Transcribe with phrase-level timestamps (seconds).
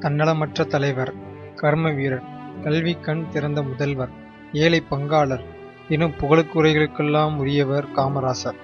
[0.00, 1.14] தன்னலமற்ற தலைவர்
[1.56, 2.22] கர்ம வீரர்
[2.62, 4.08] கல்வி கண் திறந்த முதல்வர்
[4.52, 5.44] ஏழை பங்காளர்
[5.88, 8.58] எனும் புகழுக்குறைகளுக்கெல்லாம் உரியவர் காமராசர்.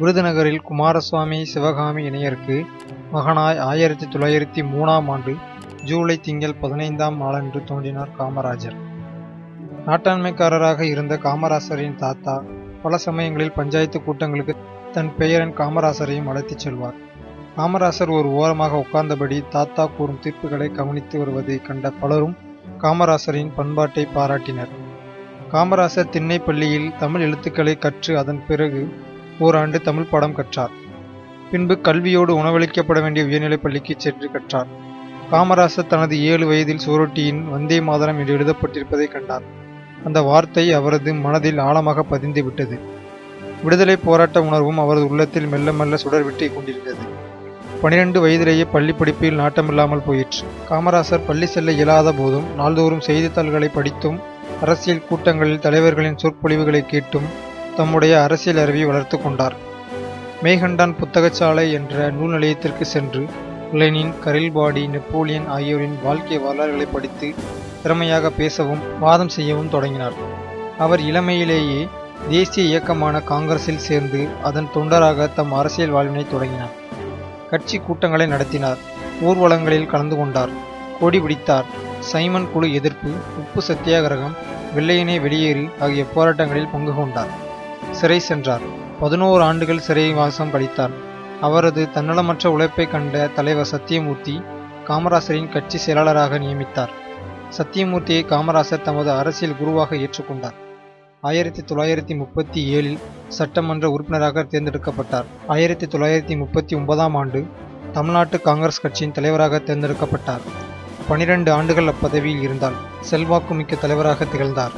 [0.00, 2.66] விருதுநகரில் குமாரசுவாமி சிவகாமி இணையருக்கு
[3.12, 5.34] மகனாய் ஆயிரத்தி தொள்ளாயிரத்தி மூணாம் ஆண்டு
[5.84, 8.78] ஜூலை திங்கள் பதினைந்தாம் நாளன்று தோன்றினார் காமராஜர்.
[9.86, 12.42] நாட்டாண்மைக்காரராக இருந்த காமராசரின் தாத்தா
[12.82, 14.56] பல சமயங்களில் பஞ்சாயத்து கூட்டங்களுக்கு
[14.92, 17.08] தன் பெயரன் காமராசரையும் அழைத்துச் செல்வார்.
[17.56, 22.36] காமராசர் ஒரு ஓரமாக உட்கார்ந்தபடி தாத்தா கூறும் தீர்ப்புகளை கவனித்து வருவதை கண்ட பலரும்
[22.82, 24.72] காமராசரின் பண்பாட்டை பாராட்டினர்.
[25.52, 28.82] காமராசர் திண்ணை பள்ளியில் தமிழ் எழுத்துக்களை கற்று அதன் பிறகு
[29.38, 30.74] ஓராண்டு தமிழ் பாடம் கற்றார்.
[31.50, 34.70] பின்பு கல்வியோடு உணவளிக்கப்பட வேண்டிய உயர்நிலைப் பள்ளிக்கு சென்று கற்றார்.
[35.32, 39.42] காமராசர் தனது ஏழு வயதில் சுவரொட்டியின் வந்தே மாதரம் என்று எழுதப்பட்டிருப்பதை கண்டார்.
[40.04, 42.78] அந்த வார்த்தை அவரது மனதில் ஆழமாக பதிந்து விட்டது
[43.64, 47.04] விடுதலை போராட்ட உணர்வும் அவரது உள்ளத்தில் மெல்ல மெல்ல சுடர்விட்டு கொண்டிருந்தது.
[47.82, 50.40] பனிரெண்டு வயதிலேயே பள்ளி படிப்பில் நாட்டமில்லாமல் போயிற்று.
[50.68, 54.18] காமராசர் பள்ளி செல்ல இயலாத போதும் நாள்தோறும் செய்தித்தாள்களை படித்தும்
[54.60, 57.28] அரசியல் கூட்டங்களில் தலைவர்களின் சொற்பொழிவுகளை கேட்டும்
[57.76, 59.56] தம்முடைய அரசியல் அறிவை வளர்த்து கொண்டார்.
[60.42, 63.22] மேகண்டான் புத்தகச்சாலை என்ற நூல் நிலையத்திற்கு சென்று
[63.72, 67.30] லெனின் கரில்பாடி நெப்போலியன் ஆகியோரின் வாழ்க்கை வரலாறுகளை படித்து
[67.82, 70.18] திறமையாக பேசவும் வாதம் செய்யவும் தொடங்கினார்.
[70.78, 71.80] அவர் இளமையிலேயே
[72.30, 76.76] தேசிய இயக்கமான காங்கிரஸில் சேர்ந்து அதன் தொண்டராக தம் அரசியல் வாழ்வினை தொடங்கினார்.
[77.50, 78.76] கட்சி கூட்டங்களை நடத்தினார்.
[79.22, 80.48] ஊர்வலங்களில் கலந்து கொண்டார்.
[81.00, 81.64] கொடி பிடித்தார்.
[82.00, 84.36] சைமன் குழு எதிர்ப்பு உப்பு சத்தியாகிரகம்
[84.76, 87.32] வெள்ளையனே வெளியேறு ஆகிய போராட்டங்களில் பங்கு கொண்டார்.
[87.90, 88.60] சிறை சென்றார்.
[89.00, 90.90] பதினோரு ஆண்டுகள் சிறைவாசம் படித்தார்
[91.40, 94.42] அவரது தன்னலமற்ற உழைப்பை கண்ட தலைவர் சத்தியமூர்த்தி
[94.88, 96.92] காமராசரின் கட்சி செயலாளராக நியமித்தார்.
[97.58, 100.58] சத்தியமூர்த்தியை காமராசர் தமது அரசியல் குருவாக ஏற்றுக்கொண்டார்.
[101.28, 105.24] ஆயிரத்தி தொள்ளாயிரத்தி முப்பத்தி ஏழில் சட்டமன்ற உறுப்பினராக தேர்ந்தெடுக்கப்பட்டார்.
[105.46, 107.46] ஆயிரத்தி தொள்ளாயிரத்தி முப்பத்தி ஒன்பதாம் ஆண்டு
[107.92, 110.44] தமிழ்நாட்டு காங்கிரஸ் கட்சியின் தலைவராக தேர்ந்தெடுக்கப்பட்டார்.
[111.08, 114.72] பனிரெண்டு ஆண்டுகள் அப்பதவியில் இருந்தால் செல்வாக்குமிக்க தலைவராக திகழ்ந்தார்.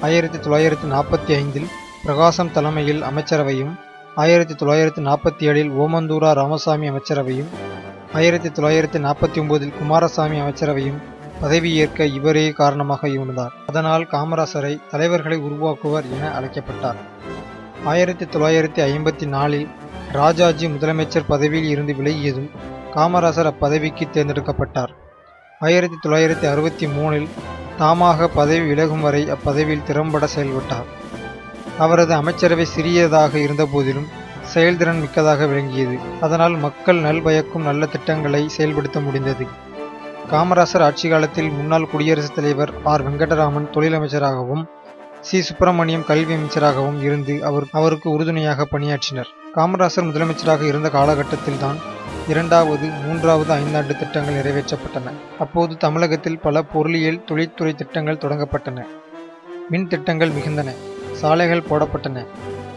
[0.00, 1.68] ஆயிரத்தி தொள்ளாயிரத்தி நாற்பத்தி ஐந்தில்
[2.04, 3.72] பிரகாசம் தலைமையில் அமைச்சரவையும்
[4.16, 7.50] ஆயிரத்தி தொள்ளாயிரத்தி நாற்பத்தி ஏழில் ஓமந்தூரா ராமசாமி அமைச்சரவையும்
[8.12, 10.98] ஆயிரத்தி தொள்ளாயிரத்தி நாற்பத்தி ஒன்பதில் குமாரசாமி அமைச்சரவையும்
[11.42, 16.98] பதவியேற்க இவரே காரணமாக இருந்தார் அதனால் காமராசரை தலைவர்களை உருவாக்குவர் என அழைக்கப்பட்டார்.
[17.84, 19.68] ஆயிரத்தி தொள்ளாயிரத்தி ஐம்பத்தி நாலில்
[20.12, 22.50] ராஜாஜி முதலமைச்சர் பதவியில் இருந்து விலகியதும்
[22.94, 24.92] காமராசர் அப்பதவிக்கு தேர்ந்தெடுக்கப்பட்டார்.
[25.60, 27.28] ஆயிரத்தி தொள்ளாயிரத்தி அறுபத்தி மூணில்
[27.78, 30.88] தாமாக பதவி விலகும் வரை அப்பதவியில் திறம்பட செயல்பட்டார்.
[31.78, 34.08] அவரது அமைச்சரவை சிறியதாக இருந்தபோதிலும்
[34.42, 35.98] செயல்திறன் மிக்கதாக விளங்கியது.
[36.20, 39.46] அதனால் மக்கள் நல்பயக்கும் நல்ல திட்டங்களை செயல்படுத்த முடிந்தது.
[40.30, 43.02] காமராசர் ஆட்சி காலத்தில் முன்னாள் குடியரசுத் தலைவர் ஆர்.
[43.06, 44.64] வெங்கடராமன் தொழிலமைச்சராகவும்
[45.20, 45.42] சி.
[45.42, 49.30] சுப்பிரமணியம் கல்வி அமைச்சராகவும் இருந்து அவர் அவருக்கு உறுதுணையாக பணியாற்றினர்.
[49.54, 51.78] காமராசர் முதலமைச்சராக இருந்த காலகட்டத்தில்தான்
[52.28, 55.12] இரண்டாவது மூன்றாவது ஐந்தாண்டு திட்டங்கள் நிறைவேற்றப்பட்டன.
[55.38, 58.86] அப்போது தமிழகத்தில் பல பொருளியல் தொழில்துறை திட்டங்கள் தொடங்கப்பட்டன.
[59.68, 60.72] மின் திட்டங்கள் மிகுந்தன.
[61.12, 62.26] சாலைகள் போடப்பட்டன.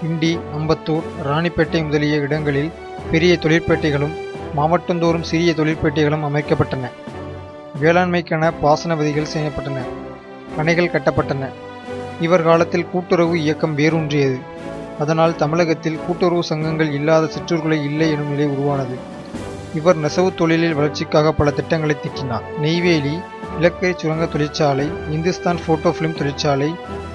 [0.03, 2.72] கிண்டி அம்பத்தூர் ராணிப்பேட்டை முதலிய இடங்களில்
[3.11, 4.16] பெரிய தொழிற்பேட்டைகளும்
[4.55, 6.89] மாவட்டந்தோறும் சிறிய தொழிற்பேட்டைகளும் அமைக்கப்பட்டன.
[7.81, 9.80] வேளாண்மைக்கான பாசன விதிகள் செய்யப்பட்டன.
[10.58, 11.50] அணைகள் கட்டப்பட்டன.
[12.22, 14.38] இவர் காலத்தில் கூட்டுறவு இயக்கம் வேரூன்றியது.
[15.00, 18.97] அதனால் தமிழகத்தில் கூட்டுறவு சங்கங்கள் இல்லாத சிற்றூர்களை இல்லை எனும் நிலை உருவானது.
[19.74, 23.16] இவர் நெசவு தொழிலில் வளர்ச்சிக்காக பல திட்டங்களை தீட்டினார் நெய்வேலி
[23.59, 26.69] இலக்கை சுரங்க தொழிற்சாலை இந்துஸ்தான் போட்டோ பிலிம் தொழிற்சாலை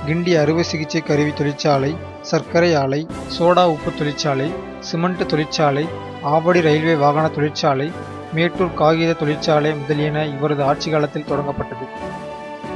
[0.06, 3.06] கிண்டி அறுவை சிகிச்சை கருவி தொழிற்சாலை சர்க்கரை ஆலை
[3.38, 4.50] சோடா உப்பு தொழிற்சாலை
[4.80, 5.84] சிமெண்ட் தொழிற்சாலை
[6.24, 7.88] ஆவடி ரயில்வே வாகன தொழிற்சாலை
[8.34, 11.86] மேட்டூர் காகித தொழிற்சாலை முதலியன இவரது ஆட்சி காலத்தில் தொடங்கப்பட்டது.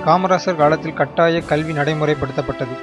[0.05, 2.77] காமராசர் காலத்தில் கட்டாய கல்வி நடைமுறைப்படுத்தப்பட்டது.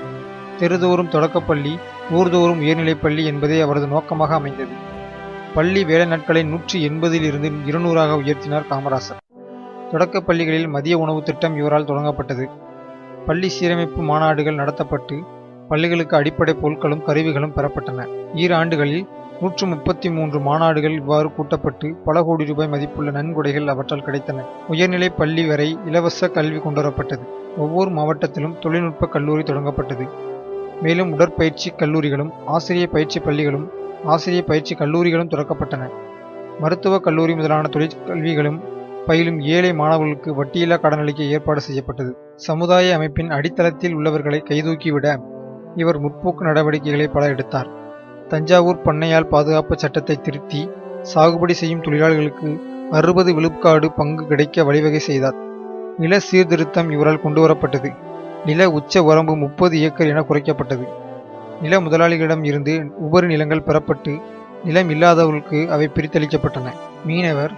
[0.60, 1.80] தெருதோறும் தொடக்கப்பள்ளி
[2.14, 4.72] ஊர்தோறும் உயர்நிலைப்பள்ளி என்பதே அவரது நோக்கமாக அமைந்தது.
[5.54, 9.22] பள்ளி வேலை நாட்களை நூற்றி எண்பதில் இருந்து இருநூறாக உயர்த்தினார் காமராசர்.
[9.92, 12.50] தொடக்கப் பள்ளிகளில் மதிய உணவு திட்டம் இவரால் தொடங்கப்பட்டது.
[13.26, 15.24] பள்ளி சீரமைப்பு மாநாடுகள் நடத்தப்பட்டு
[15.70, 18.08] பள்ளிகளுக்கு அடிப்படை பொருட்களும் கருவிகளும் பெறப்பட்டன.
[18.36, 19.08] ஈராண்டுகளில்
[19.42, 24.46] நூற்று முப்பத்தி மூன்று மாநாடுகள் இவ்வாறு கூட்டப்பட்டு பல கோடி ரூபாய் மதிப்புள்ள நன்கொடைகள் அவற்றால் கிடைத்தன.
[24.68, 27.26] உயர்நிலை பள்ளி வரை இலவச கல்வி கொண்டுவரப்பட்டது.
[27.58, 30.10] ஒவ்வொரு மாவட்டத்திலும் தொழில்நுட்ப கல்லூரி தொடங்கப்பட்டது.
[30.82, 33.70] மேலும் உடற்பயிற்சி கல்லூரிகளும் ஆசிரியர் பயிற்சி பள்ளிகளும்
[34.06, 35.90] ஆசிரியர் பயிற்சி கல்லூரிகளும் திறக்கப்பட்டன.
[36.60, 38.60] மருத்துவக் கல்லூரி முதலான தொழிற்கல்விகளும்
[39.06, 42.18] பயிலும் ஏழை மாணவர்களுக்கு வட்டியில்லா கடனளிக்க ஏற்பாடு செய்யப்பட்டது.
[42.36, 45.20] சமுதாய அமைப்பின் அடித்தளத்தில் உள்ளவர்களை கைதூக்கிவிட
[45.76, 47.80] இவர் முற்போக்கு நடவடிக்கைகளை பல எடுத்தார்.
[48.32, 50.62] தஞ்சாவூர் பண்ணையால் பாதுகாப்பு சட்டத்தை திருத்தி
[51.14, 52.50] சாகுபடி செய்யும் தொழிலாளர்களுக்கு
[52.92, 55.38] அறுபது விழுக்காடு பங்கு கிடைக்க வழிவகை செய்தார்.
[55.98, 57.90] நில சீர்திருத்தம் இவரால் கொண்டுவரப்பட்டது.
[58.46, 60.86] நில உச்ச வரம்பு முப்பது ஏக்கர் என குறைக்கப்பட்டது.
[61.62, 64.14] நில முதலாளிகளிடம் இருந்து உபரி நிலங்கள் பெறப்பட்டு
[64.64, 66.70] நிலம் இல்லாதவர்களுக்கு அவை பிரித்தளிக்கப்பட்டன.
[67.06, 67.54] மீனவர்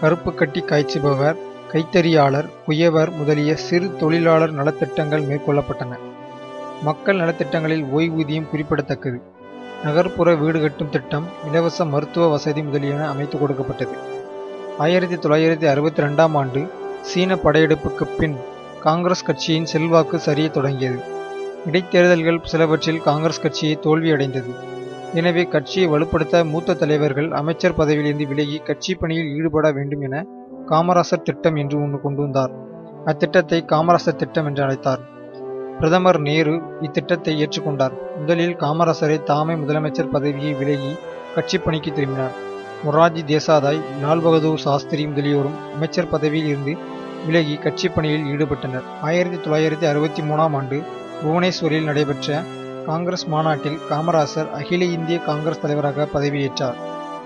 [0.00, 1.38] கருப்பு கட்டி காய்ச்சுபவர்
[1.72, 5.94] கைத்தறியாளர் குயவர் முதலிய சிறு தொழிலாளர் நலத்திட்டங்கள் மேற்கொள்ளப்பட்டன.
[6.82, 9.18] மக்கள் நலத்திட்டங்களில் ஓய்வூதியம் குறிப்பிடத்தக்கது.
[9.86, 13.96] நகர்ப்புற வீடு கட்டும் திட்டம் இலவச மருத்துவ வசதி முதலியன அமைத்து கொடுக்கப்பட்டது.
[14.84, 16.60] ஆயிரத்தி தொள்ளாயிரத்தி அறுபத்தி ரெண்டாம் ஆண்டு
[17.10, 18.36] சீன படையெடுப்புக்கு பின்
[18.86, 20.98] காங்கிரஸ் கட்சியின் செல்வாக்கு சரிய தொடங்கியது.
[21.68, 24.52] இடைத்தேர்தல்கள் சிலவற்றில் காங்கிரஸ் கட்சியை தோல்வியடைந்தது.
[25.14, 30.24] எனவே கட்சியை வலுப்படுத்த மூத்த தலைவர்கள் அமைச்சர் பதவியிலிருந்து விலகி கட்சி பணியில் ஈடுபட வேண்டும் என
[30.70, 32.54] காமராசர் திட்டம் என்று ஒன்று கொண்டு வந்தார்.
[33.04, 35.02] அத்திட்டத்தை காமராசர் திட்டம் என்று அழைத்தார்.
[35.80, 37.94] பிரதமர் நேரு இத்திட்டத்தை ஏற்றுக்கொண்டார்.
[38.18, 40.92] முதலில் காமராசரை தாமே முதலமைச்சர் பதவியை விலகி
[41.34, 42.34] கட்சி பணிக்கு திரும்பினார்.
[42.84, 46.76] மொரார்ஜி தேசாதாய் லால் பகதூர் சாஸ்திரி முதலியோரும் அமைச்சர் பதவியில் இருந்து
[47.26, 48.86] விலகி கட்சி பணியில் ஈடுபட்டனர்.
[49.02, 50.78] ஆயிரத்தி தொள்ளாயிரத்தி அறுபத்தி மூணாம் ஆண்டு
[51.20, 52.42] புவனேஸ்வரில் நடைபெற்ற
[52.86, 56.80] காங்கிரஸ் மாநாட்டில் காமராசர் அகில இந்திய காங்கிரஸ் தலைவராக பதவியேற்றார்.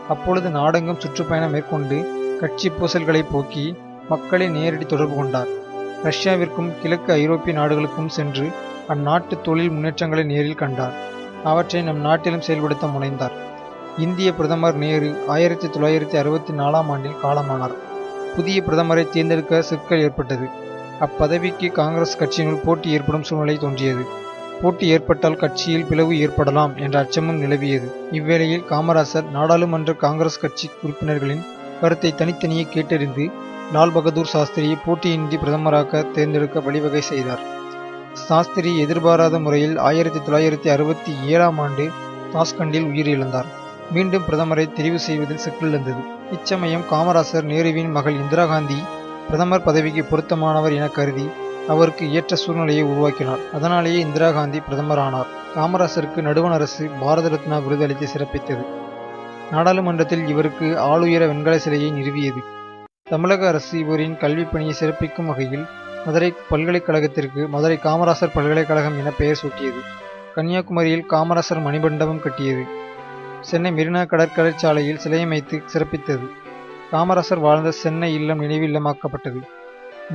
[0.09, 1.99] அப்பொழுது நாடெங்கும் சுற்றுப்பயணம் மேற்கொண்டு
[2.41, 3.67] கட்சி பூசல்களை போக்கி
[4.09, 5.51] மக்களை நேரடி தொடர்பு கொண்டார்.
[6.05, 8.49] ரஷ்யாவிற்கும் கிழக்கு ஐரோப்பிய நாடுகளுக்கும் சென்று
[8.89, 10.95] அந்நாட்டு தொழில் முன்னேற்றங்களை நேரில் கண்டார்.
[11.45, 13.33] அவற்றை நம் நாட்டிலும் செயல்படுத்த முனைந்தார்.
[13.99, 17.75] இந்திய பிரதமர் நேரு ஆயிரத்தி தொள்ளாயிரத்தி அறுபத்தி நாலாம் ஆண்டில் காலமானார்.
[18.37, 20.49] புதிய பிரதமரை தேர்ந்தெடுக்க சிக்கல் ஏற்பட்டது.
[21.01, 24.05] அப்பதவிக்கு காங்கிரஸ் கட்சியினுள் போட்டி ஏற்படும் சூழ்நிலை தோன்றியது.
[24.63, 27.91] போட்டி ஏற்பட்டால் கட்சியில் பிளவு ஏற்படலாம் என்ற அச்சமும் நிலவியது.
[28.13, 31.47] இவ்வேளையில் காமராசர் நாடாளுமன்ற காங்கிரஸ் கட்சி உறுப்பினர்களின்
[31.81, 33.31] கருத்தை தனித்தனியே கேட்டறிந்து
[33.75, 37.43] லால் பகதூர் சாஸ்திரியை போட்டியின்றி பிரதமராக தேர்ந்தெடுக்க வழிவகை செய்தார்.
[38.13, 41.91] சாஸ்திரி எதிர்பாராத முறையில் ஆயிரத்தி தொள்ளாயிரத்தி அறுபத்தி ஏழாம் ஆண்டு
[42.33, 43.49] தாஸ்கண்டில் உயிரிழந்தார்.
[43.91, 46.03] மீண்டும் பிரதமரை தெரிவு செய்வதில் சிக்கலிருந்தது
[46.33, 48.85] இச்சமயம் காமராசர் நேருவின் மகள் இந்திரா காந்தி
[49.27, 51.31] பிரதமர் பதவிக்கு பொருத்தமானவர் என கருதி
[51.69, 53.39] அவருக்கு ஏற்ற சூழ்நிலையை உருவாக்கினார்.
[53.53, 55.33] அதனாலேயே இந்திரா காந்தி பிரதமரானார்.
[55.57, 58.65] காமராசருக்கு நடுவண் அரசு பாரத ரத்னா விருது அளித்து சிறப்பித்தது.
[59.53, 62.59] நாடாளுமன்றத்தில் இவருக்கு ஆளுயர வெண்கல சிலையை நிறுவியது.
[63.11, 65.67] தமிழக அரசு இவரின் கல்விப் பணியை சிறப்பிக்கும் வகையில்
[66.07, 69.81] மதுரை பல்கலைக்கழகத்திற்கு மதுரை காமராசர் பல்கலைக்கழகம் என பெயர் சூட்டியது.
[70.37, 72.65] கன்னியாகுமரியில் காமராசர் மணிமண்டபம் கட்டியது.
[73.41, 76.29] சென்னை மெரினா கடற்கரை சாலையில் சிலையமைத்து சிறப்பித்தது.
[76.93, 79.41] காமராசர் வாழ்ந்த சென்னை இல்லம் நினைவு இல்லமாக்கப்பட்டது.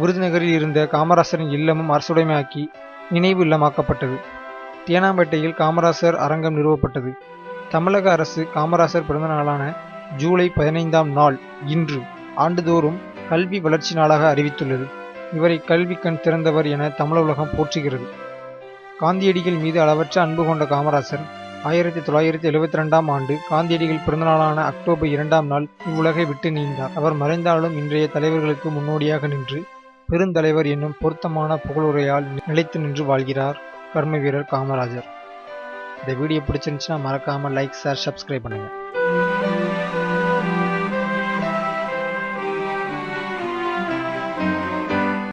[0.02, 2.66] விருதுநகரில் இருந்த காமராசரின் இல்லமும் அரசுடைமையாக்கி
[3.10, 4.16] நினைவு இல்லமாக்கப்பட்டது.
[4.86, 7.12] தேனாம்பேட்டையில் காமராசர் அரங்கம் நிறுவப்பட்டது.
[7.70, 9.74] தமிழக அரசு காமராசர் பிறந்த நாளான
[10.18, 12.02] ஜூலை பதினைந்தாம் நாள் இன்று.
[12.44, 13.00] ஆண்டுதோறும்
[13.30, 14.86] கல்வி வளர்ச்சி நாளாக அறிவித்துள்ளது.
[15.38, 18.08] இவரை கல்வி கண் திறந்தவர் என தமிழ் உலகம் போற்றுகிறது.
[19.00, 21.26] காந்தியடிகள் மீது அளவற்ற அன்பு கொண்ட காமராசர்
[21.70, 26.94] ஆயிரத்தி தொள்ளாயிரத்தி எழுபத்தி ரெண்டாம் ஆண்டு காந்தியடிகள் பிறந்தநாளான அக்டோபர் இரண்டாம் நாள் இவ்வுலகை விட்டு நீந்தார்.
[27.00, 29.62] அவர் மறைந்தாலும் இன்றைய தலைவர்களுக்கு முன்னோடியாக நின்று
[30.12, 33.60] பெருந்தலைவர் என்னும் பொருத்தமான புகழுரையால் நிலைத்து நின்று வாழ்கிறார்
[33.94, 35.10] கர்ம வீரர் காமராஜர்.
[36.00, 39.55] இந்த வீடியோ பிடிச்சிருந்துச்சுன்னா மறக்காமல் லைக் ஷேர் சப்ஸ்கிரைப் பண்ணுங்கள்